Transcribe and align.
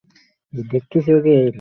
হ্যাঁ, 0.03 0.63
বন্ধু, 0.71 0.79
করতাম। 1.03 1.49